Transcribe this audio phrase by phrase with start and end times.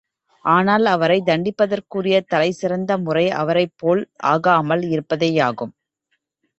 [0.45, 5.73] ஆனால் அவரைத் தண்டிப்பதற்குரிய தலை சிறந்த முறை அவரைப் போல் ஆகாமல் இருப்பதேயாகும்.